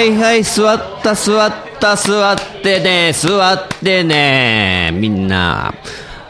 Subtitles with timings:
[0.00, 5.74] はいはい、座った座った座ってね、座ってね、みんな。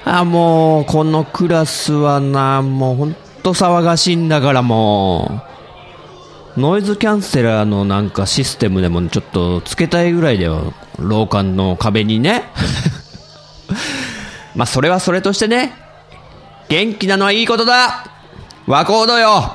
[0.05, 5.45] あ、もう、このクラスはな、もうほんと騒がしいんだからも
[6.57, 6.61] う。
[6.61, 10.75] ノイズキャンセラーのなんかシステムでもちょっとつけたいぐらいだよ。
[10.99, 12.51] 廊下の壁にね。
[14.57, 15.75] まあ、それはそれとしてね、
[16.69, 18.05] 元気なのはいいことだ
[18.67, 19.55] 和コードよ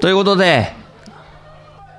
[0.00, 0.78] ということで、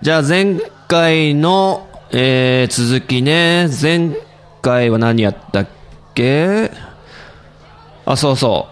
[0.02, 4.16] じゃあ前回の、えー、続きね、前
[4.64, 5.68] 回は何やったっ
[6.16, 6.72] け？
[8.04, 8.68] あ、そうそ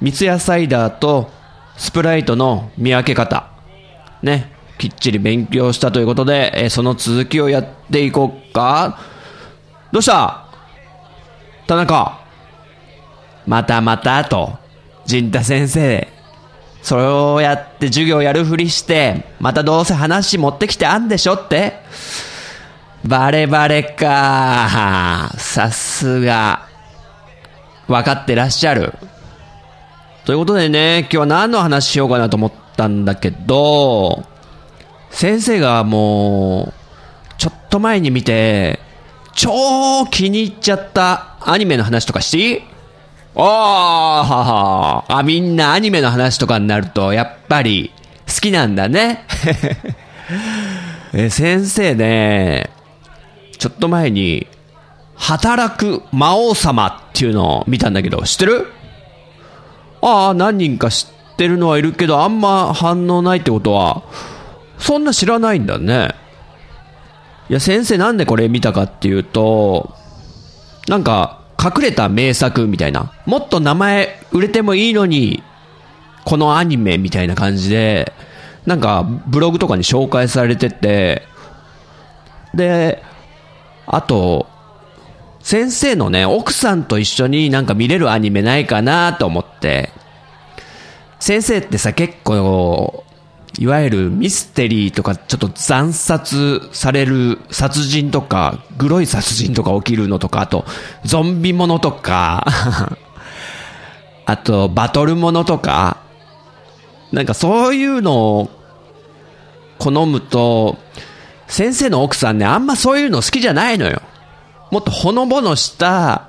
[0.00, 0.04] う。
[0.04, 1.30] 三ツ矢サイダーと
[1.76, 3.48] スプライトの見分け方。
[4.20, 4.52] ね。
[4.76, 8.98] きっちり勉強したということで、えーその続きをやっていこうか。
[9.92, 10.48] どうした？
[11.68, 12.18] 田中。
[13.46, 14.58] またまたと、
[15.06, 16.08] 陣太先生、
[16.84, 21.80] それをやって授業やるふりして、またどうせ話持ってきてあんでしょって
[23.06, 25.32] バレバレか。
[25.38, 26.68] さすが。
[27.88, 28.92] 分かってらっしゃる。
[30.26, 34.24] ということでね、今日は何の話しようかなと思ったんだけど、
[35.10, 36.72] 先生がもう、
[37.38, 38.78] ちょっと前に見て、
[39.32, 42.73] 超気に入っちゃったアニメの話とかしていい？
[43.36, 47.92] ああ、ははあ、みんなアニメの話とかになると、やっぱり
[48.26, 49.26] 好きなんだね。
[51.12, 52.70] え先生ね、
[53.58, 54.46] ちょっと前に、
[55.16, 58.72] 働く魔王様っていうのを見たんだけど、知ってる？
[60.02, 64.02] ああ、何人か知ってるのはいるけど、あんま反応ないってことは、
[64.78, 66.10] そんな知らないんだね。
[67.48, 69.94] いや、先生なんでこれ見たかっていうと、
[70.88, 73.12] なんか、隠れた名作みたいな。
[73.24, 75.42] もっと名前売れてもいいのに、
[76.24, 78.12] このアニメみたいな感じで、
[78.66, 81.22] なんか、ブログとかに紹介されてて、
[82.54, 83.02] で、
[83.86, 84.46] あと、
[85.40, 89.90] 先生のね、奥さんと一緒になんか見れるアニメないかなと思って、
[91.20, 93.03] 先生ってさ、結構、
[93.58, 100.64] いわゆるミステリーとか、ちょっと惨殺される殺人とか、グロい殺人とか起きるのとか、あと、
[101.04, 102.46] ゾンビものとか、
[104.26, 105.98] あと、バトルものとか、
[107.12, 108.50] なんかそういうのを
[109.78, 110.78] 好むと、
[111.46, 114.02] 先生の奥さんね、あんまそういうの好きじゃないのよ。
[114.72, 116.28] もっとほのぼのした、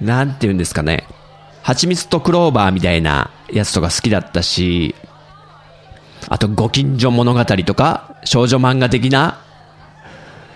[0.00, 1.06] なんて言うんですかね。
[1.62, 4.94] 蜂蜜とクローバーみたいなやつとか好きだったし、
[6.28, 9.38] あと、ご近所物語とか、少女漫画的な。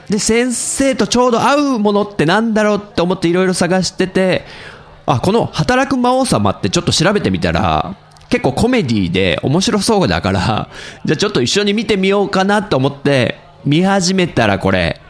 [0.09, 4.45] で、先生とちょうど合うものってなんだろうって思っていろいろ探してて、
[5.07, 7.97] あ、この働く魔王様ってちょっと調べてみたら、
[8.29, 10.69] 結構コメディで面白そうだから、
[11.05, 15.01] じゃあちょっと一緒に見てみようかなと思って、見始めたらこれ、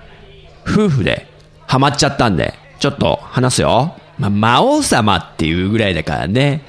[0.66, 1.26] 夫婦で
[1.66, 3.94] ハマっちゃったんで、ちょっと話すよ。
[4.19, 6.62] まあ、魔王様っていうぐらいだからね。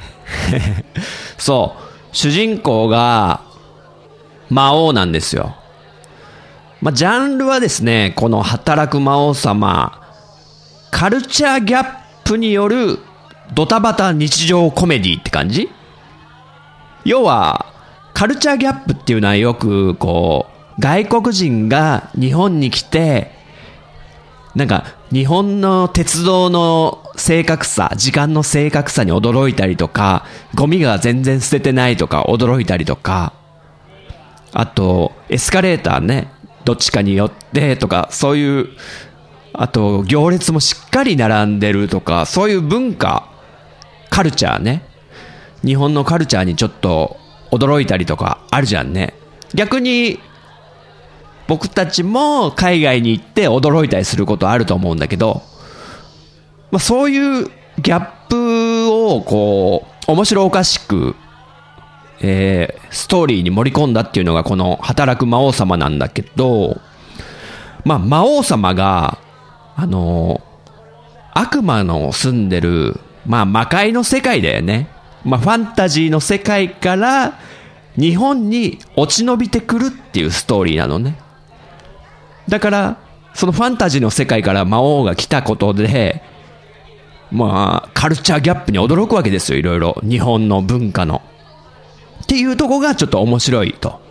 [1.38, 2.15] そう。
[2.15, 3.41] 主人公が
[4.53, 5.56] 魔王なんですよ。
[6.81, 10.01] まあ、ジャンルはですね、この働く魔王様、
[10.92, 13.00] カルチャーギャップによる
[13.54, 15.69] ドタバタ日常コメディって感じ
[17.06, 17.66] 要は、
[18.13, 23.31] カルチャーギャップっていうのはよく、こう、外国人が日本に来て、
[24.56, 30.25] なんか、日本の鉄道の正確さ、時間の正確さに驚いたりとか、
[30.56, 33.33] ゴミが全然捨ててないとか驚いたりとか、
[34.53, 36.31] あと、エスカレーターね、
[36.63, 38.69] どっちかによってとか、そういう、
[39.53, 43.29] あと、行列もしっかり並んでるとか、そういう文化、
[44.09, 44.83] カルチャーね。
[45.65, 47.17] 日本のカルチャーにちょっと
[47.51, 49.13] 驚いたりとかあるじゃんね。
[49.53, 50.19] 逆に、
[51.47, 55.41] 僕たちも海外に行って驚いたりすることあると思うんだけど、
[56.71, 57.51] まあ、そういう
[57.81, 61.15] ギャップをこう、面白おかしく、
[62.25, 66.80] えー、ストーリーに盛り込んだっていうのがこの働く魔王様なんだけど、
[67.84, 69.20] まあ、魔王様が、
[69.75, 70.42] あの
[71.34, 74.88] 悪魔の住んでる、まあ、魔界の世界だよね。
[75.25, 77.40] まあ、ファンタジーの世界から
[77.98, 81.20] 日本に落ち延びてくるっていうストーリーなのね。
[82.48, 82.98] だから、
[83.34, 86.22] そのファンタジーの世界から魔王が来たことで、
[87.31, 90.00] まあ、カルチャーギャップに驚くわけですよ、いろいろ。
[90.04, 91.22] 日本の文化の。
[92.24, 94.02] っていうとこがちょっと面白いと。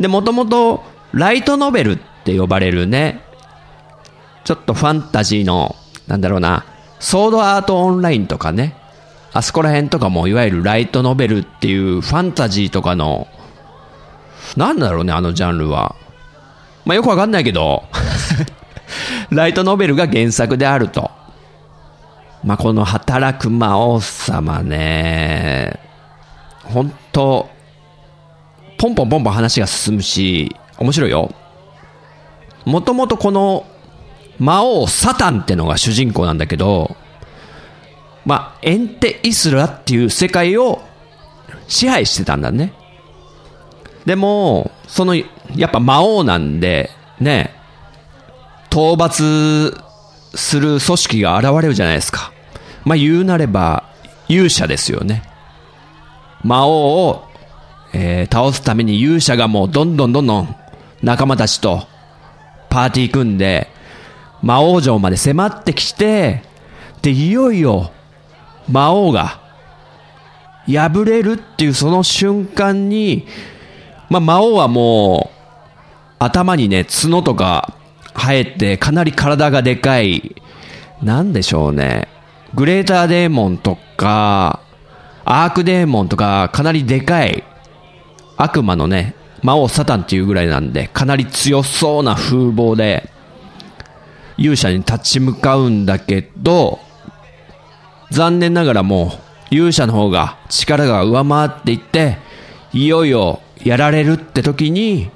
[0.00, 0.82] で、もともと、
[1.12, 3.22] ライトノベルって呼ばれるね、
[4.44, 5.76] ちょっとファンタジーの、
[6.06, 6.64] なんだろうな、
[6.98, 8.76] ソードアートオンラインとかね、
[9.32, 13.28] あそこら辺とかもいわゆるライトノベルっていうファンタジーとかの、
[14.56, 15.96] なんだろうね、あのジャンルは。
[16.84, 17.84] まあよくわかんないけど
[19.30, 21.10] ライトノベルが原作であると。
[22.44, 25.80] まあこの働く魔王様ね、
[26.64, 27.48] 本当
[28.78, 31.34] ポンポンポンポン話が進むし、面白いよ。
[32.64, 33.66] もともとこの
[34.38, 36.96] 魔王サタンってのが主人公なんだけど、
[38.24, 40.82] まあ、エンテ・イスラっていう世界を
[41.68, 42.72] 支配してたんだね。
[44.06, 45.24] でも、その、や
[45.68, 46.90] っぱ魔王なんで、
[47.20, 47.54] ね、
[48.70, 49.78] 討伐
[50.34, 52.32] する組織が現れるじゃないですか。
[52.84, 53.84] まあ言うなれば、
[54.28, 55.22] 勇者ですよね。
[56.44, 57.24] 魔王を、
[57.92, 60.56] えー、倒すために勇者がもうどんどんどんどん
[61.02, 61.86] 仲間たちと
[62.70, 63.68] パーティー組んで、
[64.42, 66.42] 魔王城まで迫ってきて、
[67.02, 67.90] で、いよいよ
[68.68, 69.40] 魔王が
[70.66, 73.26] 破れるっていうその瞬間に、
[74.08, 75.34] まあ、魔王はもう
[76.18, 77.74] 頭にね、角とか
[78.14, 80.34] 生えてかなり体がでかい、
[81.02, 82.08] なんでしょうね。
[82.54, 84.60] グレーターデーモンとか、
[85.24, 87.44] アークデーモンとかかなりでかい
[88.36, 93.10] 悪魔のね、魔王サタンっていうぐらいなんで、かなり強そうな風貌で、
[94.36, 96.80] 勇者に立ち向かうんだけど、
[98.10, 99.18] 残念ながらも
[99.50, 102.18] う勇者の方が力が上回っていって、
[102.72, 105.10] いよいよやられるって時に、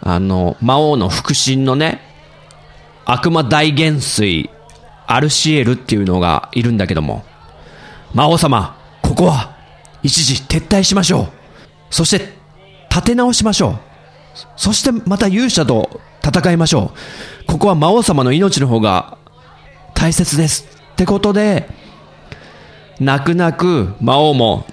[0.00, 2.00] あの、魔王の腹心のね、
[3.04, 4.50] 悪魔大元帥、
[5.06, 7.24] アルシエルっていうのがいるんだけども、
[8.12, 8.75] 魔王様、
[9.16, 9.56] ここは
[10.02, 11.28] 一時撤退しましょう。
[11.88, 12.34] そして
[12.90, 13.78] 立て直しましょう。
[14.56, 16.92] そしてまた勇者と戦いましょ
[17.42, 17.46] う。
[17.46, 19.16] ここは魔王様の命の方が
[19.94, 20.66] 大切です。
[20.92, 21.66] ってことで、
[23.00, 24.66] 泣く泣く魔王も、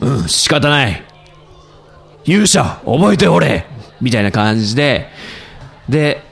[0.00, 1.04] うん、仕方ない。
[2.24, 3.66] 勇者、覚えておれ
[4.00, 5.10] みたいな感じで、
[5.88, 6.24] で、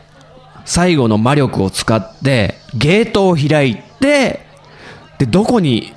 [0.64, 4.44] 最後の魔力を使って、ゲートを開いて、
[5.19, 5.94] で、どこに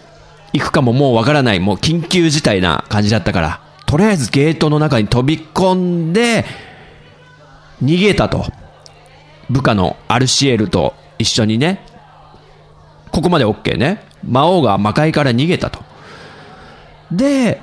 [0.57, 6.45] 行くかももうわからない、もう緊急事態な感じだったから、とりあえずゲートの中に飛び込んで、
[7.83, 8.45] 逃げたと。
[9.49, 11.85] 部下のアルシエルと一緒にね。
[13.11, 14.03] ここまで OK ね。
[14.23, 15.83] 魔王が魔界から逃げたと。
[17.11, 17.61] で、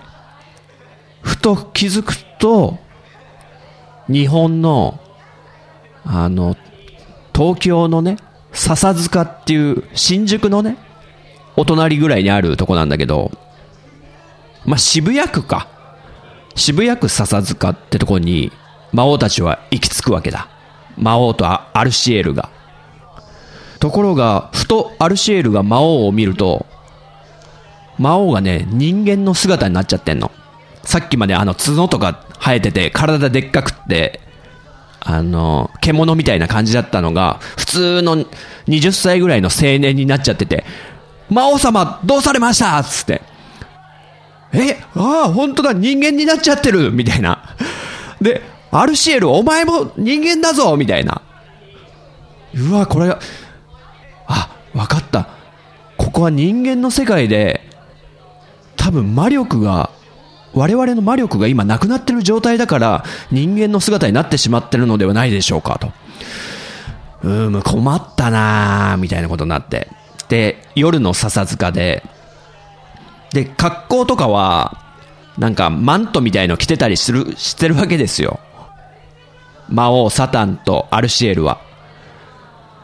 [1.22, 2.78] ふと気づくと、
[4.08, 5.00] 日本の、
[6.04, 6.56] あの、
[7.34, 8.16] 東京のね、
[8.52, 10.76] 笹塚っていう新宿のね、
[11.56, 13.30] お隣ぐらいにあるとこなんだけど、
[14.64, 15.68] まあ、渋谷区か。
[16.54, 18.52] 渋谷区笹塚ってとこに
[18.92, 20.48] 魔王たちは行き着くわけだ。
[20.96, 22.50] 魔王とアルシエルが。
[23.80, 26.66] ところが、ふとアルシエルが魔王を見ると、
[27.98, 30.30] 魔王がね、人間の姿になっちゃってんの。
[30.84, 34.20] さっきまであの角とか生えてて、体でっかくって、
[35.00, 38.18] あの、獣みたいな感じだったのが、普通の
[38.68, 40.64] 20歳ぐらいの青年になっちゃってて、
[41.30, 42.78] 魔王様、どうされました？
[42.78, 43.22] っつって。
[44.52, 47.56] え、ああ、本当だ、人間になっちゃってるみたいな。
[48.20, 51.22] で、アルシエル、お前も人間だぞみたいな。
[52.54, 53.16] うわ、これ、
[54.26, 55.28] あ、わかった。
[55.96, 57.62] ここは人間の世界で、
[58.76, 59.90] 多分魔力が、
[60.52, 65.92] 我々の魔力が今なくなってる状態だから、人間の姿になってしまってるのではないでしょうか、と。
[67.22, 69.88] うーん、困ったなーみたいなことになって。
[70.32, 72.02] で、夜の笹塚で、
[73.34, 74.78] で、格好とかは、
[75.36, 78.40] なんかマントみたいの着てたりする、してるわけですよ。
[79.68, 81.60] 魔王サタンとアルシエルは。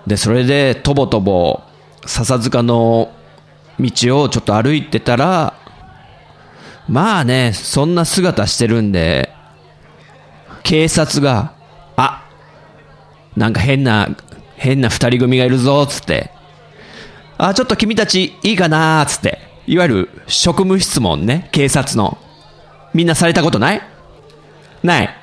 [0.07, 1.62] で、それで、とぼとぼ、
[2.05, 3.11] 笹塚の
[3.81, 5.55] 道をちょっと歩いてたら、
[6.87, 9.33] まあね、そんな姿してるんで、
[10.64, 11.55] 警察が、
[11.97, 12.26] あ、
[13.38, 14.11] なんか変な、
[14.57, 16.37] 変な二人組がいるぞ、つって、
[17.38, 22.18] あ、ちょっと君たちいいかなー、つって、いわゆる職務質問ね、警察の。
[22.92, 23.83] みんなされたことない？
[24.83, 25.14] ない。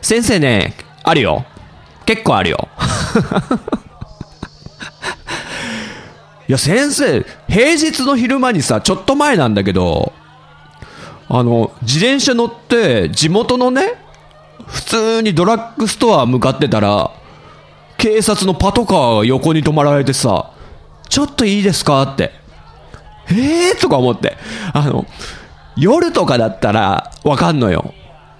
[0.00, 1.44] 先生ね、あるよ。
[2.06, 2.68] 結構あるよ。
[6.48, 10.12] いや、先生、平日の昼間にさ、ちょっと前なんだけど、
[11.28, 13.94] あの、自転車乗って、地元のね、
[14.66, 17.10] 普通にドラッグストア向かってたら、
[17.98, 20.50] 警察のパトカーが横に止まられてさ、
[21.10, 22.00] ちょっといいですか？
[22.02, 22.32] って。
[23.28, 23.80] えー？
[23.80, 24.36] とか思って。
[24.72, 25.06] あの、
[25.76, 27.92] 夜とかだったらわかんのよ。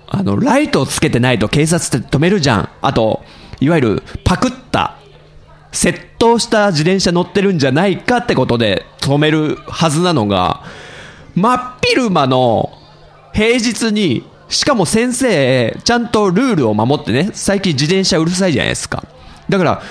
[0.08, 2.68] あの、ライトをつけてないと警察って止めるじゃん。
[2.80, 3.22] あと、
[3.60, 4.96] いわゆるパクった、
[5.72, 10.64] 窃盗した自転車乗ってるんじゃないかってことで止めるはずなのが、
[11.36, 12.72] 真っ昼間の
[13.32, 19.04] 平日に、しかも先生、ちゃんとルールを守ってね、最近自転車うるさいじゃないですか。
[19.48, 19.82] だから、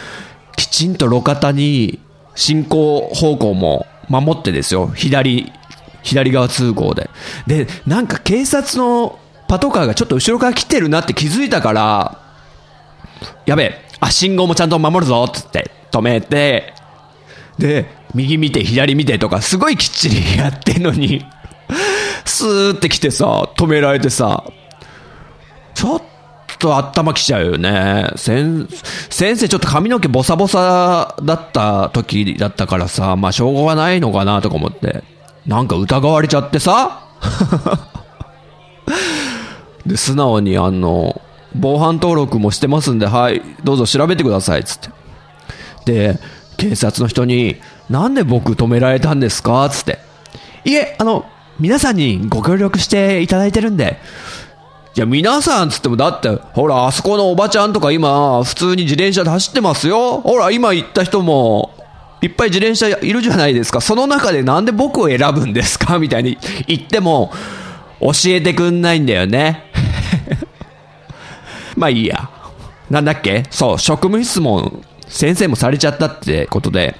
[0.57, 1.99] きちんと路肩に
[2.39, 4.87] 進行方向も守ってですよ。
[4.87, 5.51] 左、
[6.03, 7.09] 左側通行で。
[7.47, 9.19] で、なんか警察の
[9.49, 12.21] パトカーがちょっと後ろから来てるなって気づいたから、
[13.45, 16.73] やべえ、あ、信号もちゃんと守るぞっつって止めて、
[17.57, 21.25] で、右見て左見てとかすごいきっちりやってんのに、
[22.23, 24.45] スーって来てさ、止められてさ、
[25.73, 26.01] ちょっ
[26.59, 28.11] と頭きちゃうよね。
[28.15, 28.67] 先
[29.09, 35.03] 生ちょっと髪の毛ボサボサだった時だったからさ、まあしょうがないのかなとか思って。
[35.47, 37.01] なんか疑われちゃってさ。
[39.85, 41.21] で、素直にあの、
[41.55, 44.89] 防犯登録もしてますんで、はい、どうぞ調べてください、つって。
[45.85, 46.19] で、
[46.57, 47.55] 警察の人に、
[47.89, 49.99] なんで僕止められたんですかつって。
[50.65, 51.25] いえ、あの、
[51.59, 53.97] 皆さんにご協力していただいてるんで、
[54.99, 60.19] いや、皆さんつっても、だって、ほら、あそこのおばちゃんとか今、普通に自転車で走ってますよ。
[60.19, 61.71] ほら、今言った人も、
[62.21, 63.79] いっぱい自転車いるじゃないですか。
[63.79, 65.99] その中でなんで僕を選ぶんですか？
[65.99, 66.37] みたいに
[66.67, 67.31] 言っても、
[68.01, 69.71] 教えてくんないんだよね。
[71.77, 72.29] まあいいや。
[72.89, 73.45] なんだっけ？
[73.51, 76.97] そう、職務質問、先生もされちゃったってことで。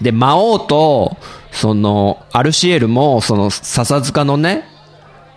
[0.00, 1.16] で、魔王と、
[1.50, 4.77] その、アルシエルも、その、笹塚のね、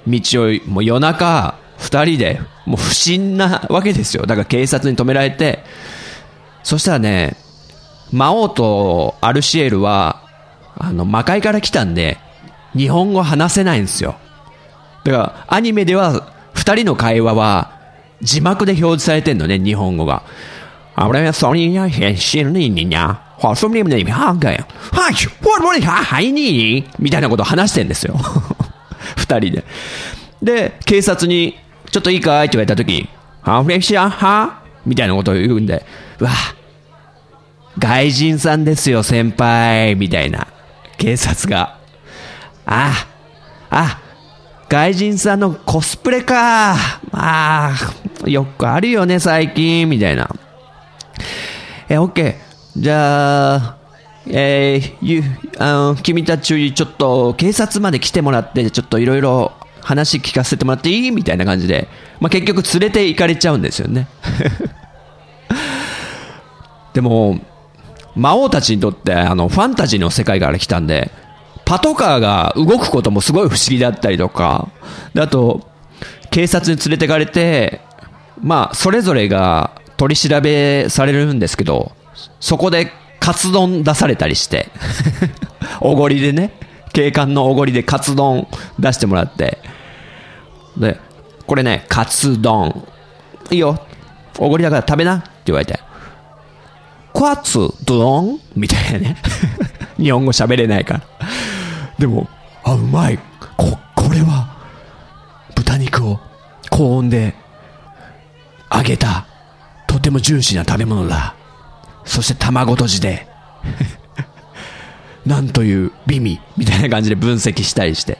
[0.07, 4.25] 道を、もう夜中、二人で、もう不審なわけですよ。
[4.25, 5.63] だから警察に止められて、
[6.63, 7.35] そしたらね、
[8.11, 10.21] 魔王とアルシエルは、
[10.77, 12.17] あの、魔界から来たんで、
[12.75, 14.15] 日本語話せないんですよ。
[15.03, 17.71] だから、アニメでは、二人の会話は、
[18.21, 20.23] 字幕で表示されてんのね、日本語が。
[20.95, 22.43] あ俺はそれに変身
[22.85, 24.65] にゃ、はそみにはがよ。
[24.91, 26.31] はい、我々ははい。
[26.31, 27.21] にみたい。
[27.21, 28.15] なことを話してんですよ。
[29.21, 29.63] 二人で。
[30.41, 31.57] で、警察に、
[31.91, 33.07] ちょっといいかいって言われたとき、
[33.41, 35.85] ハフレシアはみたいなことを言うんで、
[36.19, 36.31] うわ、
[37.77, 40.47] 外人さんですよ、先輩みたいな。
[40.97, 41.77] 警察が。
[42.65, 43.07] あ、
[43.69, 43.99] あ、
[44.69, 46.75] 外人さんのコスプレか。
[47.11, 50.29] まあ、よくあるよね、最近、みたいな。
[51.89, 52.81] え、オッケー。
[52.81, 53.80] じゃあ、
[54.27, 55.23] えー、ゆ、
[55.57, 59.51] あの、君たち、ちょっと、警察まで来てもらって、ちょっといろいろ
[59.81, 61.87] 話聞かせてもらっていいみたいな感じで、
[62.19, 64.07] まあ、結局連れて行かれちゃうんですよね。
[66.93, 67.39] でも、
[68.15, 71.11] 魔王たちにとって、あの、ファンタジーの世界から来たんで、
[71.65, 74.67] パトカーが動くこともすごい不思議だったりとか、
[75.13, 75.61] であと、
[76.29, 77.81] 警察に連れてかれて、
[78.41, 81.93] まあ、それぞれが取り調べされるんですけど、
[82.39, 84.69] そこでカツ丼出されたりして、
[85.79, 86.51] おごりでね、
[86.91, 88.47] 警官のおごりでカツ丼
[88.79, 89.59] 出してもらって、
[90.75, 90.99] で、
[91.45, 92.83] これね、カツ丼。
[93.51, 93.79] いいよ。
[94.39, 95.79] おごりだから食べなって言われて。
[97.13, 98.39] カツ丼？
[98.55, 99.17] みたいなね。
[99.97, 101.01] 日本語喋れないから。
[101.99, 102.27] でも、
[102.63, 103.19] あ、うまい。
[103.55, 104.49] こ、これは、
[105.53, 106.19] 豚肉を
[106.71, 107.35] 高温で
[108.73, 109.27] 揚げた、
[109.85, 111.35] とてもジューシーな食べ物だ。
[112.05, 113.27] そして卵とじで、
[115.25, 118.17] なんという美味みたいな感じで分析したりして。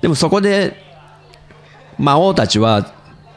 [0.00, 0.82] でもそこで、
[1.98, 2.92] 魔王たちは、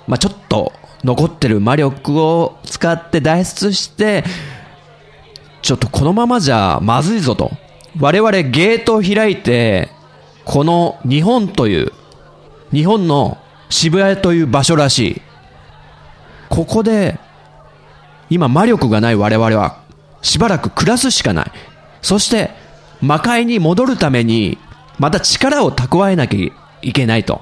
[0.07, 4.23] まあ、ちょっと残ってる魔力を使って脱出して、
[5.61, 7.51] ちょっとこのままじゃまずいぞと。
[7.99, 9.89] 我々ゲートを開いて、
[10.45, 11.91] この日本という、
[12.71, 13.37] 日本の
[13.69, 15.21] 渋谷という場所らしい。
[16.49, 17.19] ここで、
[18.29, 19.79] 今魔力がない我々は、
[20.21, 21.51] しばらく暮らすしかない。
[22.01, 22.51] そして、
[23.01, 24.57] 魔界に戻るために、
[24.99, 27.41] また力を蓄えなきゃいけないと。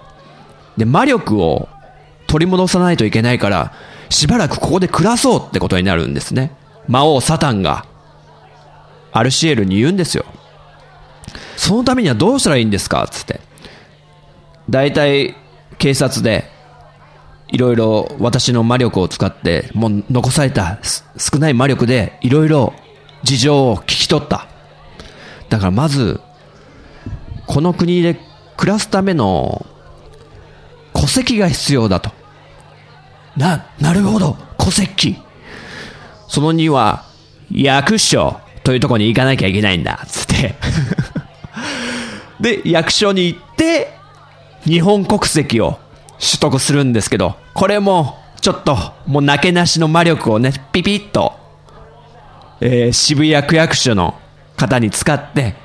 [0.78, 1.70] で、魔力を
[2.28, 3.72] 取り戻さないといけないから、
[4.10, 6.52] しばらくここで暮らそうってことになるんですね。
[6.88, 7.86] 魔王サタンが、
[9.12, 10.26] アルシエルに言うんですよ。
[11.58, 13.08] そのためにはどうしたらいいんですか？
[13.10, 13.40] つって。
[14.70, 15.36] 大体、
[15.78, 16.52] 警察で、
[17.50, 20.80] いろいろ私の魔力を使って、もう残された
[21.18, 22.74] 少ない魔力で、いろいろ
[23.24, 24.48] 事情を聞き取った。
[25.50, 26.22] だからまず、
[27.46, 28.20] この国で
[28.58, 29.66] 暮らすための
[30.94, 32.12] 戸籍が必要だと。
[33.38, 35.18] な、なるほど、戸籍。
[36.28, 37.06] その2は、
[37.52, 40.56] 役所というところに行かなきゃいけないんだ、つって
[42.42, 43.96] で、役所に行って、
[44.64, 45.80] 日本国籍を
[46.20, 51.34] 取得するんですけど、これも、ちょっと、もうなけなしの魔力をね、ピピッと、
[52.62, 54.16] えー、渋谷区役所の
[54.56, 55.56] 方に使って、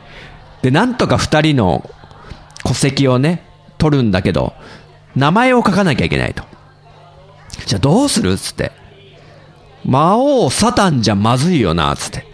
[0.63, 1.89] で、なんとか二人の
[2.65, 3.45] 戸籍をね、
[3.79, 4.55] 取るんだけど、
[5.17, 6.45] 名前を書かなきゃいけないと。
[7.67, 8.37] じゃあどうする？
[8.37, 8.73] つって。
[9.85, 12.27] 魔王サタンじゃまずいよな、つって。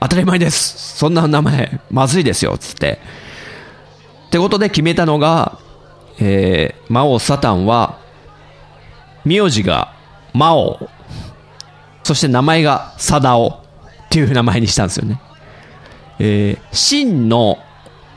[0.00, 0.96] 当たり前です。
[0.96, 3.00] そんな名前、まずいですよ、つって。
[4.28, 5.58] ってことで決めたのが、
[6.20, 7.98] えー、魔王サタンは、
[9.24, 9.94] 名字が
[10.32, 10.88] 魔王、
[12.02, 15.20] そして名前がサダオっていう名前にしたんですよね。
[16.18, 17.58] えー、真の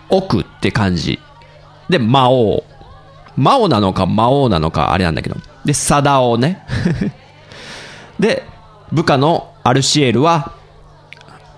[0.09, 1.19] 奥って感じ。
[1.89, 2.63] で、魔王。
[3.35, 5.35] 魔王なのか魔王なのかあれなんだけど。
[5.65, 6.65] で、サダオね。
[8.19, 8.43] で、
[8.91, 10.53] 部下のアルシエルは、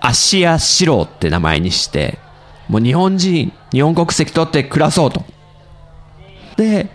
[0.00, 2.18] アシアシローって名前にして、
[2.68, 5.24] もう日本人、日本国籍取って暮らそうと。
[6.56, 6.88] で、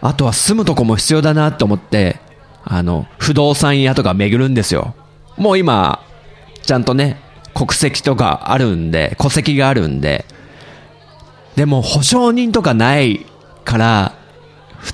[0.00, 2.20] あとは住むとこも必要だなと思って、
[2.64, 4.94] あの、不動産屋とか巡るんですよ。
[5.36, 6.02] もう今、
[6.62, 7.20] ちゃんとね、
[7.54, 10.24] 国籍とかあるんで、戸籍があるんで、
[11.54, 13.24] でも保証人とかない
[13.64, 14.14] から、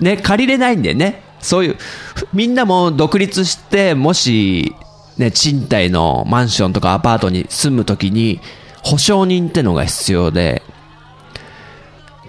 [0.00, 1.22] ね、借りれないんだよね。
[1.40, 1.76] そういう、
[2.32, 4.74] みんなも独立して、もし、
[5.18, 8.40] ね、賃貸のマンションとかアパートに住むときに、
[8.82, 10.62] 保証人ってのが必要で、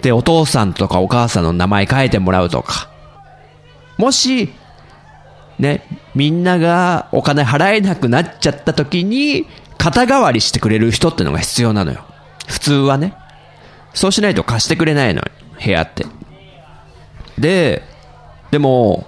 [0.04, 2.90] で、お父さんとかお母さんの名前変えてもらうとか、
[3.96, 4.52] もし、
[5.58, 5.82] ね、
[6.14, 9.46] みんながお金払えなくなっちゃった時に、
[9.78, 12.04] 肩代わりしてくれる人ってのが必要なのよ。
[12.46, 13.14] 普通はね。
[13.94, 15.26] そうしないと貸してくれないのよ。
[15.64, 16.04] 部屋って。
[17.38, 17.82] で、
[18.50, 19.06] でも、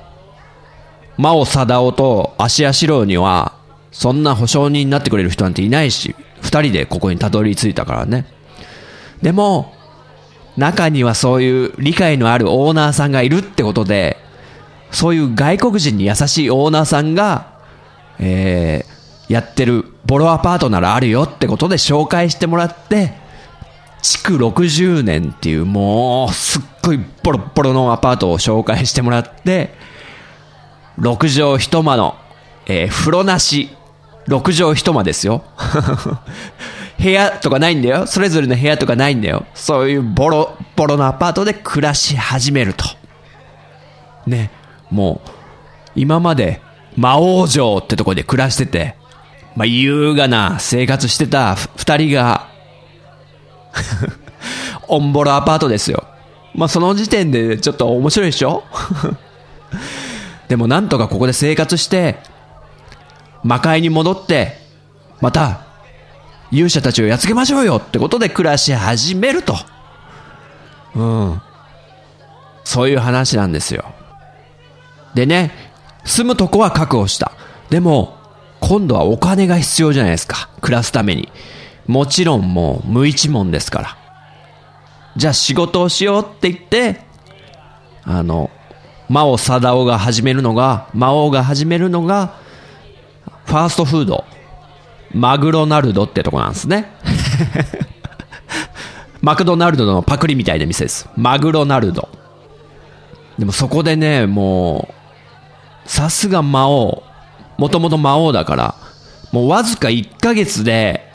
[1.19, 3.53] 真央貞夫と芦屋四郎には、
[3.93, 8.25] そんな保証人になってくれる人なんていないし、二人でここにたどり着いたからね。
[9.21, 9.76] でも、
[10.57, 14.17] 中にはそういう理解のあるオーナーさんがいるってことで、
[14.91, 17.59] そういう外国人に優しいオーナーさんが、
[18.19, 23.13] えー、やってるボロアパートならあるよってことで紹介してもらって、
[24.01, 29.75] 築60年っていうもうすっごいボロボロのアパートを紹介してもらって、
[30.99, 32.17] 6畳一間の、
[32.67, 33.69] えー、風呂なし、
[34.29, 35.45] 6畳一間ですよ。
[37.07, 38.07] 部屋とかないんだよ。
[38.07, 39.47] それぞれの部屋とかないんだよ。
[39.55, 42.85] そういうボロ、ボロのアパートで暮らし始めると。
[44.27, 44.51] ね。
[44.91, 45.31] もう、
[45.95, 46.61] 今まで
[46.97, 48.97] 魔王城ってとこで暮らしてて、
[49.55, 52.49] まあ、優雅な生活してた二人が
[54.89, 56.05] オンボロアパートですよ。
[56.55, 58.65] まあ、その時点でちょっと面白いでしょ？
[60.49, 62.17] でもなんとかここで生活して、
[63.45, 64.59] 魔界に戻って、
[65.21, 65.66] また、
[66.51, 69.57] 勇者たちをやっつけましょうよってことで暮らし始めると。
[70.95, 71.43] うん。
[72.65, 73.85] そういう話なんですよ。
[75.15, 75.53] でね、
[76.05, 77.33] 住むとこは確保した。
[77.71, 78.17] でも、
[78.61, 80.49] 今度はお金が必要じゃないですか。
[80.61, 81.29] 暮らすために。
[81.87, 83.97] もちろんもう無一文ですから。
[85.17, 87.01] じゃあ仕事をしようって言って、
[88.05, 88.51] あの、
[89.09, 92.35] 魔王貞夫が始めるのが、魔王が始めるのが、
[93.45, 94.25] ファーストフード、
[95.15, 96.93] マグロナルドってとこなんですね。
[99.23, 101.09] マクドナルドのパクリみたいな店です。
[101.17, 102.09] マグロナルド。
[103.39, 104.89] でもそこでね、も
[105.85, 107.03] う、さすが魔王。
[107.59, 108.75] もともと魔王だから、
[109.33, 111.11] もうわずか1ヶ月で、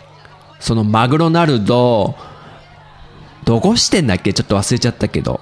[0.60, 2.16] そのマグロナルド、
[3.46, 4.34] どこ支店だっけ？
[4.34, 5.40] ちょっと忘れちゃったけど、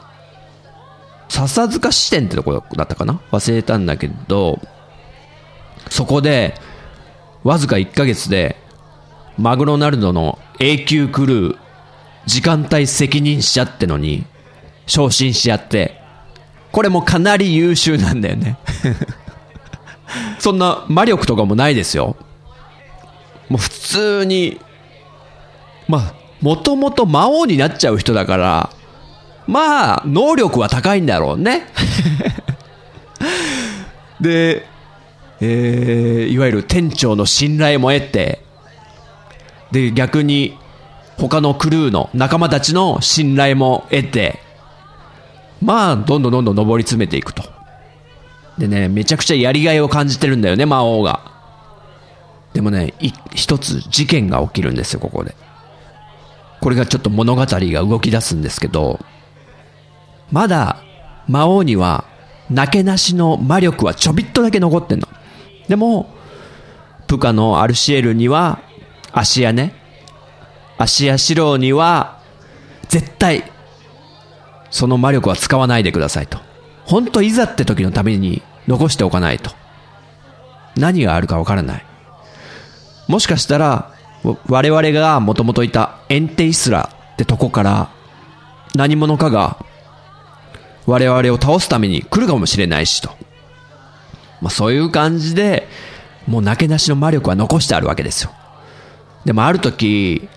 [1.27, 3.19] 笹塚支店ってとこだったかな？
[3.31, 4.59] 忘れたんだけど、
[5.89, 6.55] そこで、
[7.43, 8.57] わずか1ヶ月で、
[9.37, 11.57] マグロナルドの永久クルー、
[12.25, 14.25] 時間帯責任者ってのに、
[14.87, 15.99] 昇進しちゃって、
[16.71, 18.57] これもかなり優秀なんだよね
[20.39, 22.15] そんな魔力とかもないですよ。
[23.47, 24.59] もう普通に、
[25.87, 28.69] まあ、もともと魔王になっちゃう人だから、
[29.47, 31.67] まあ、能力は高いんだろうね。
[34.21, 34.67] で、
[35.41, 38.41] えー、いわゆる店長の信頼も得て、
[39.71, 40.57] で、逆に、
[41.17, 44.39] 他のクルーの仲間たちの信頼も得て、
[45.61, 47.43] まあ、どんどんどんどん上り詰めていくと。
[48.57, 51.21] でね、めちゃくちゃやりがいを感じてるんだよね、魔王が。
[52.53, 52.93] でもね、
[53.33, 55.35] 一つ事件が起きるんですよ、ここで。
[56.61, 58.99] これがちょっと物語が動き出すんですけど、
[60.31, 60.81] まだ
[61.27, 62.05] 魔王には、
[62.49, 65.07] なけなしの魔力はちょびっとだけ残ってんの。
[65.69, 66.13] でも、
[67.07, 68.59] プカのアルシエルには、
[69.11, 69.73] 足やね、
[70.77, 72.19] 足や四郎には、
[72.89, 73.49] 絶対、
[74.71, 76.39] その魔力は使わないでくださいと。
[76.85, 79.51] 本当いざって時のために残しておかないと。
[80.75, 81.85] 何があるかわからない。
[83.07, 83.93] もしかしたら、
[84.47, 87.89] 我々がもともといたエンテイスラってとこから
[88.75, 89.65] 何者かが
[90.85, 93.18] 我々を倒すために来るかもしれないしと。
[94.41, 95.67] まあそういう感じで、
[96.27, 98.31] もうなけなしの魔力は残してあるわけですよ。
[99.25, 100.29] でもある時、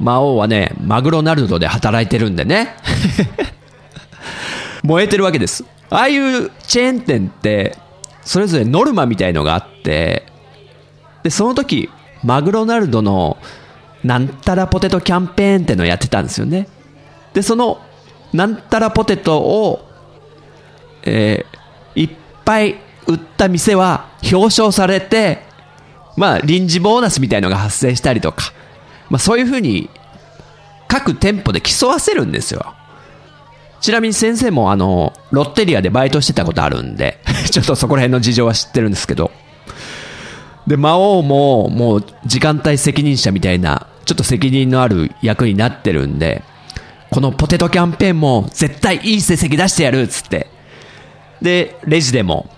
[0.00, 2.76] 魔王はね、マグロナルドで働いてるんでね。
[4.82, 5.64] 燃えてるわけです。
[5.90, 7.76] ああいうチェーン店って、
[8.22, 10.26] それぞれノルマみたいのがあって、
[11.22, 11.90] で、その時、
[12.22, 13.38] マグロナルドの
[14.04, 16.68] なんたらポテトキャンペーンってのをやってたんですよね。
[17.34, 17.80] で、その
[18.32, 19.88] なんたらポテトを、
[21.04, 22.10] えー、いっ
[22.44, 22.76] ぱい
[23.08, 25.42] 売った店は表彰されて、
[26.16, 28.52] まあ臨時ボーナスみたいのが発生したりとか、
[29.08, 29.88] まあそういうふうに
[30.86, 32.74] 各店舗で競わせるんですよ。
[33.80, 39.30] ちなみに先生もあの、ロッテリアでバイトしてたことあるんで ちょっとそこら辺の事情は知ってるんですけど。
[40.66, 46.42] で、魔王ももう時間帯責任者みたいな、ちょっと責任のある役になってるんで、
[47.10, 50.48] このポテトキャンペーンも絶対いい成績出してやるっつって。
[51.40, 52.50] で、レジでも、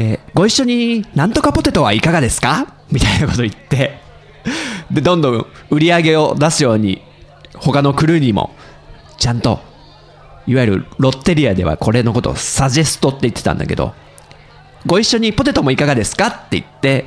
[0.00, 2.72] えー、ご一緒になんとかポテトはいかがですか？
[2.90, 3.98] みたいなこと言って、
[4.90, 7.02] で、どんどん売り上げを出すように、
[7.54, 8.54] 他のクルーにも、
[9.18, 9.60] ちゃんと、
[10.46, 13.92] いわゆるロッテリアではこれのことをサジェストって言ってたんだけど、
[14.86, 16.28] ご一緒にポテトもいかがですか？
[16.28, 17.04] って言って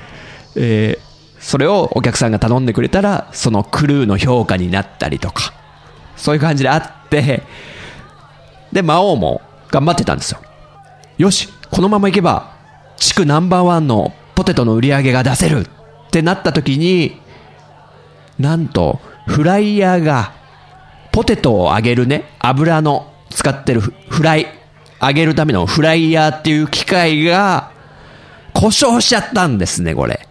[0.56, 0.98] えー、
[1.38, 5.52] それをお客さんが頼んでくれたら、そのクルーの評価になったりとか、
[6.16, 7.42] そういう感じであって、
[8.72, 10.40] で、魔王も頑張ってたんですよ。
[11.18, 12.52] よし、このままいけば、
[12.96, 17.20] 地区ナンバーワンのポテトの売り上げが出せるってなった時に、
[18.38, 20.32] なんと、フライヤーが、
[21.12, 24.46] ポテトを揚げるね、油の使ってるフライ、
[25.00, 27.70] 揚げるためのフライヤーっていう機械が、
[28.54, 30.26] 故障しちゃったんですね、これ。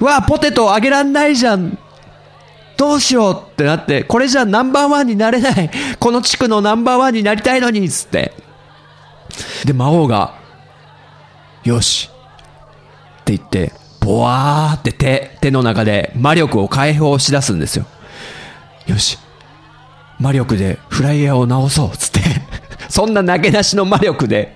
[0.00, 1.78] うわ、ポテト揚げらんないじゃん
[2.76, 5.70] どうしようってなって、これじゃナンバーワンになれない。
[6.00, 8.32] この地区のナンバーワンになりたいのに、つって。
[9.64, 10.34] で、魔王が、
[11.64, 12.10] よし。
[13.20, 17.86] って言って、ボワーって手、手の中で魔力を解放し出すんですよ。
[18.86, 19.18] よし。
[20.18, 22.20] 魔力でフライヤーを直そうっ、つって。
[22.88, 24.54] そんな投げ出しの魔力で、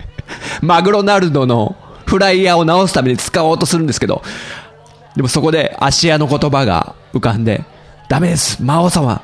[0.61, 4.23] マグロナルドのフライヤーを直すために使おうとするんですけど、
[5.15, 7.65] でもそこで芦屋の言葉が浮かんで、
[8.09, 9.23] ダメです、魔王様。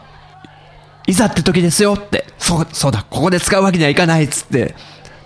[1.07, 4.75] いざって時ですよって、そう、そうだ、ここで使うわけにはいかないっつって、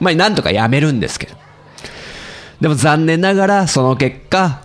[0.00, 1.36] まあ、なんとかやめるんですけど。
[2.60, 4.62] でも残念ながら、その結果、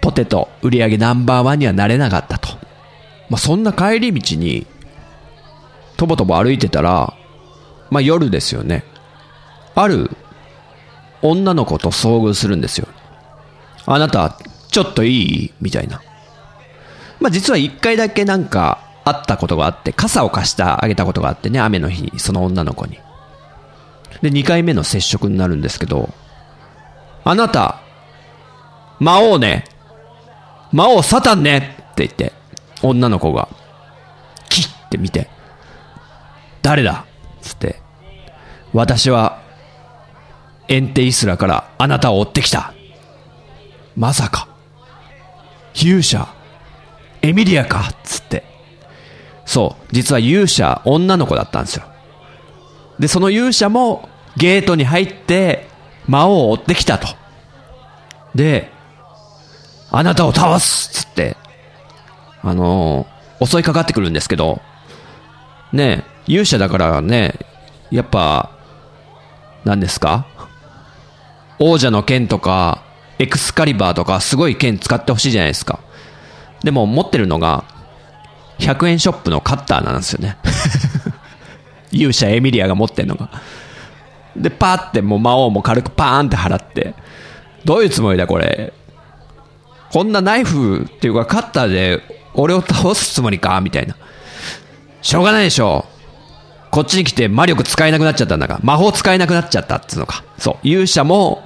[0.00, 2.48] ポテト売り上げナンバーワンにはなれなかったと。
[3.28, 4.66] まあ、そんな帰り道に、
[5.96, 7.14] とぼとぼ歩いてたら、
[7.90, 8.84] まあ、夜ですよね。
[9.74, 10.10] ある
[11.22, 12.88] 女の子と遭遇するんですよ。
[13.86, 14.38] あなた、
[14.70, 15.52] ちょっといい？
[15.60, 16.02] みたいな。
[17.20, 22.98] まあ実は一回だけなんかあったことがあって、傘を貸してあげたことがあってね、雨の日に、その女の子に。
[24.22, 26.12] で、二回目の接触になるんですけど、
[27.24, 27.80] あなた、
[28.98, 29.64] 魔王ね、
[30.72, 31.76] 魔王サタンね。
[31.92, 32.32] って言って、
[32.82, 33.48] 女の子が、
[34.48, 35.28] キッって見て、
[36.62, 37.04] 誰だ？
[37.40, 37.80] つって、
[38.72, 39.40] 私は、
[40.68, 42.74] エンテイスラからあなたを追ってきた。
[43.96, 44.48] まさか、
[45.74, 46.28] 勇者、
[47.22, 47.90] エミリアか。
[48.04, 48.44] つって。
[49.46, 51.84] そう、実は勇者、女の子だったんですよ。
[52.98, 55.66] で、その勇者もゲートに入って
[56.06, 57.08] 魔王を追ってきたと。
[58.34, 58.70] で、
[59.90, 61.36] あなたを倒すっつって、
[62.42, 64.60] あのー、襲いかかってくるんですけど、
[65.72, 67.34] ね勇者だからね、
[67.90, 68.50] やっぱ、
[69.64, 70.26] 何ですか
[71.58, 72.82] 王者の剣とか、
[73.18, 75.80] エクスカリバーとか、すごい剣使ってほしいじゃないですか。
[76.62, 77.64] でも持ってるのが、
[78.58, 80.36] 100円ショップのカッターなんですよね。
[81.90, 83.30] 勇者エミリアが持ってんのが。
[84.36, 86.94] で、パーってもう魔王も軽くパーンって払って、
[87.64, 88.72] どういうつもりだこれ？
[89.92, 92.02] こんなナイフっていうかカッターで
[92.34, 93.60] 俺を倒すつもりか？
[93.60, 93.96] みたいな。
[95.02, 95.86] しょうがないでしょ。
[96.70, 98.60] こっちに来て魔力使えなくなっちゃったんだから。
[98.62, 100.22] 魔法使えなくなっちゃったっつうのか。
[100.36, 100.68] そう。
[100.68, 101.42] 勇者も、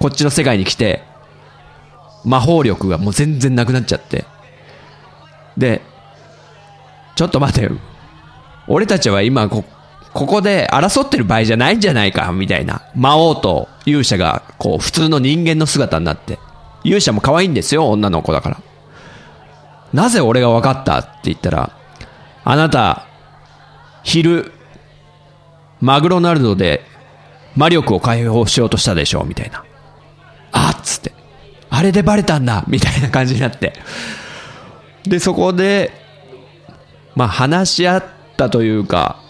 [0.00, 1.02] こっちの世界に来て、
[2.24, 4.24] 魔法力がもう全然なくなっちゃって。
[5.58, 5.82] で、
[7.14, 7.72] ちょっと待てよ。
[8.68, 9.64] 俺たちは今こ、
[10.12, 12.82] ここで争ってる場合じゃないんじゃないか、みたいな。
[12.94, 16.38] 魔王と勇者が、こう、普通の人間の姿になって。
[16.84, 18.60] 勇者も可愛いんですよ、女の子だから。
[19.92, 21.72] なぜ俺が分かったって言ったら、
[22.44, 23.06] あなた、
[24.02, 24.52] 昼、
[25.80, 26.84] マグロナルドで
[27.56, 29.64] 魔力を解放しようとしたでしょ、みたいな。
[30.52, 31.12] あっつって。
[31.70, 33.74] あれでバレたんだみたいな感じになって。
[35.04, 35.92] で、そこで、
[37.14, 39.20] まあ話し合ってたというか、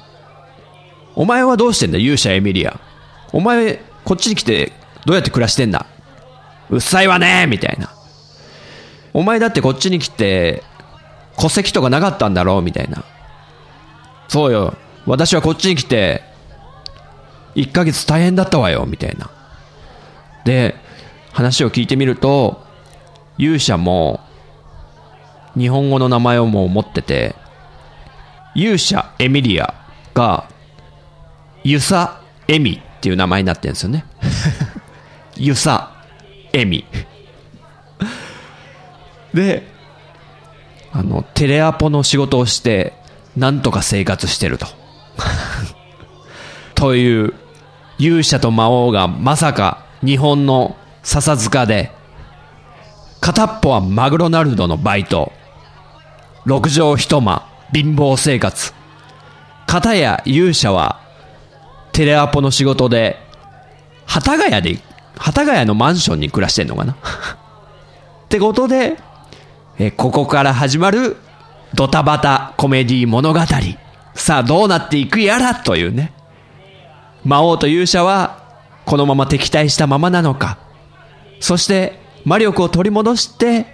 [1.16, 2.78] お前はどうしてんだ勇者エミリア。
[3.32, 4.72] お前、こっちに来て
[5.04, 5.86] どうやって暮らしてんだ
[6.70, 7.90] うっさいわねみたいな。
[9.14, 10.62] お前だってこっちに来て、
[11.38, 13.04] 戸籍とかなかったんだろうみたいな。
[14.28, 14.74] そうよ。
[15.06, 16.22] 私はこっちに来て、
[17.54, 19.30] 1ヶ月大変だったわよ、みたいな。
[20.44, 20.76] で、
[21.32, 22.62] 話を聞いてみると、
[23.38, 24.20] 勇者も、
[25.56, 27.34] 日本語の名前をもう持ってて、
[28.58, 29.72] 勇者エミリア
[30.14, 30.48] が、
[31.62, 34.04] ユサエミっていう名前になってるんですよね。
[35.36, 35.92] ユサ
[36.52, 36.84] エミ。
[39.32, 39.64] で、
[40.92, 42.94] あの、テレアポの仕事をして、
[43.36, 44.66] なんとか生活してると。
[46.74, 47.34] という、
[47.98, 51.92] 勇者と魔王がまさか日本の笹塚で、
[53.20, 55.32] 片っぽはマグロナルドのバイト、
[56.44, 58.72] 六畳一間、貧乏生活。
[59.66, 61.00] 片や勇者は、
[61.92, 63.16] テレアポの仕事で、
[64.06, 64.80] 幡ヶ谷で、
[65.16, 66.96] 幡ヶ谷のマンションに暮らしてんのかな っ
[68.28, 68.96] てことで、
[69.78, 71.16] えここから始まる
[71.74, 73.40] ドタバタコメディ物語。
[74.14, 76.12] さあどうなっていくやらというね。
[77.24, 78.38] 魔王と勇者は
[78.84, 80.58] このまま敵対したままなのか。
[81.40, 83.66] そして魔力を取り戻して、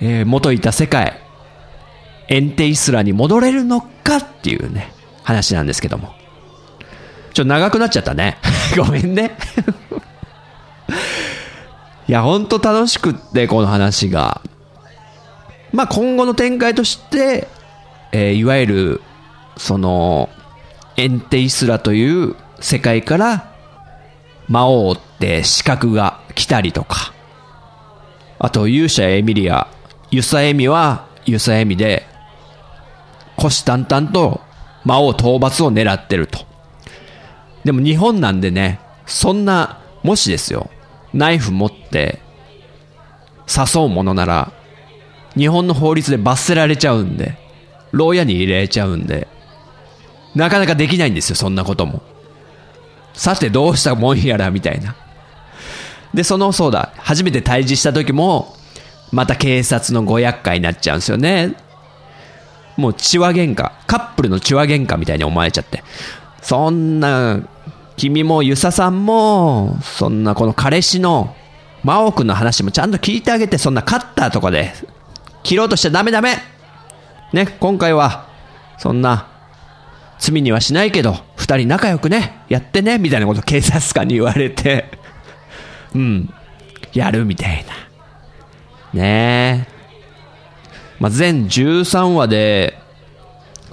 [0.00, 1.20] えー、元いた世界、
[2.30, 4.92] エンテイスラに戻れるのかっていうね、
[5.24, 6.14] 話なんですけども。
[7.34, 8.38] ちょっと長くなっちゃったね。
[8.78, 9.32] ごめんね。
[12.08, 14.40] いや、ほんと楽しくって、この話が。
[15.72, 17.48] まあ、今後の展開として、
[18.12, 19.02] えー、いわゆる、
[19.56, 20.28] その、
[20.96, 23.52] エンテイスラという世界から
[24.48, 27.12] 魔王って資格が来たりとか、
[28.38, 29.66] あと勇者エミリア、
[30.10, 32.09] ユサエミはユサエミで、
[33.40, 34.40] 虎視眈々と
[34.84, 36.46] 魔王討伐を狙ってると。
[37.64, 40.70] でも日本なんでね、そんな、もしですよ、
[41.14, 42.20] ナイフ持って
[43.48, 44.52] 誘うものなら、
[45.36, 47.36] 日本の法律で罰せられちゃうんで、
[47.92, 49.26] 牢屋に入れちゃうんで、
[50.34, 52.02] なかなかできないんですよ、そんなことも。
[53.14, 54.96] さてどうしたもんやら、みたいな。
[56.14, 58.54] で、その、そうだ、初めて対峙した時も、
[59.12, 61.54] また警察のご厄介になっちゃうんですよね。
[62.76, 65.82] もう血話喧嘩、カップルの血話喧嘩みたいに思われちゃって。
[66.42, 67.40] そんな、
[67.96, 71.34] 君もユサさんも、そんなこの彼氏の、
[71.82, 74.72] 真央くんの話もちゃんと聞いてあげて、そんなカッターとかで
[75.42, 76.36] 切ろうとしちゃダメダメ
[77.32, 78.28] ね、今回は、
[78.78, 79.28] そんな、
[80.18, 84.90] 罪にはしないけど、二人仲良くね、やってね、みたいなこと警察官に言われて、
[85.94, 86.34] うん、
[86.92, 87.64] やるみたい
[88.94, 89.00] な。
[89.00, 89.29] ねえ。
[91.00, 92.78] まあ、全13話で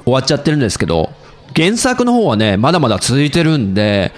[0.03, 1.11] 終わっちゃってるんですけど、
[1.55, 4.13] 原作の方はね、まだまだ続いてるんで、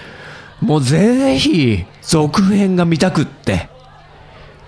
[0.60, 3.68] もうぜひ、続編が見たくって、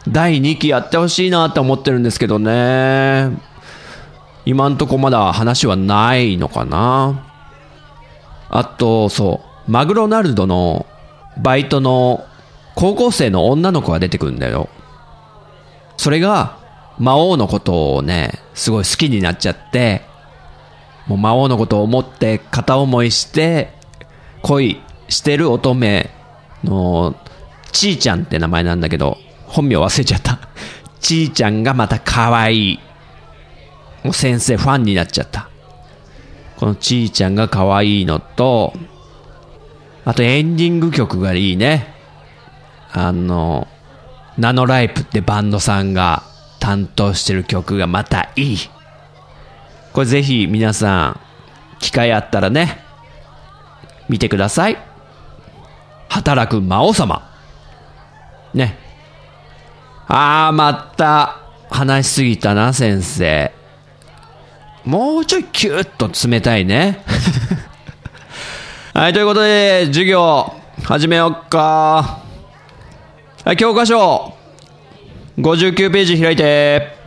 [0.09, 3.31] 第2期やってほしいなって思ってるんですけどね。
[4.45, 7.25] 今んとこまだ話はないのかな。
[8.51, 10.87] あと、そう、マグロナルドの
[11.41, 12.27] バイトの
[12.75, 14.69] 高校生の女の子が出てくるんだよ。
[15.97, 16.62] それが
[16.99, 20.03] 魔王のことをね、すごい好きになっちゃって、
[21.07, 23.73] もう魔王のことを思って片思いして
[24.43, 26.09] 恋してる乙女
[26.65, 27.17] の
[27.73, 30.39] ちーちゃんって名前なんだけど、本名忘れちゃった。
[31.01, 32.81] ちーちゃんがまた可愛い。
[34.05, 35.49] もう先生ファンになっちゃった。
[36.57, 38.75] このちーちゃんが可愛いのと、
[40.05, 41.95] あとエンディング曲がいいね。
[42.93, 43.69] あの、
[44.39, 46.23] ナノライプってバンドさんが
[46.63, 48.59] 担当してる曲がまたいい。
[49.93, 51.21] これぜひ皆さん、
[51.81, 52.79] 機会あったらね、
[54.09, 54.79] 見てください。
[56.09, 57.29] 働く魔王様。
[58.55, 58.79] ね。
[60.07, 63.51] あー、また、話しすぎたな、先生。
[64.85, 67.03] もうちょいキューッと冷たいね。
[68.95, 72.21] はい、ということで、授業、始めよっか。
[73.45, 74.37] はい、教科書、
[75.39, 77.02] 59ページ開いて。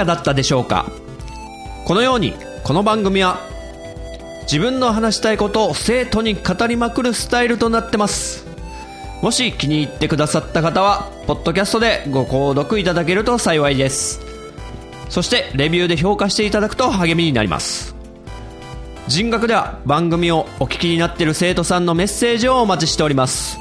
[0.00, 0.86] がだったでしょうか？
[1.84, 2.34] このように
[2.64, 3.38] この番組は
[4.42, 8.46] 自分の話したいことを生徒に語りまくるスタイルとなってます。
[9.22, 14.20] もし気に入ってくださった方はポッドキャストでご購読いただけると幸いです。
[15.10, 17.94] そしてレビューで評価していただくと励みになります。
[19.08, 23.58] 人学では番組をお聞きになっている生徒さんのメッセージをお待ちしております。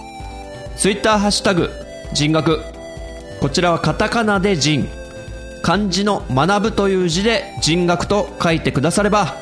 [0.78, 1.69] Twitter ハッシュタグ
[2.13, 2.62] 人学
[3.41, 4.88] こちらはカタカナで人。
[5.62, 9.36] 漢字の学ぶという字で人学と書いてくだされば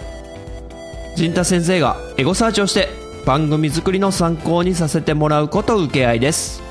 [1.16, 2.90] 陣田先生がエゴサーチをして
[3.26, 6.62] 番組作りの参考にさせてもらうこと受け合いです。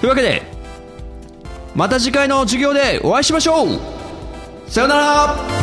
[0.00, 0.42] というわけで
[1.74, 3.68] また次回の授業でお会いしましょう。
[4.66, 5.57] さようなら。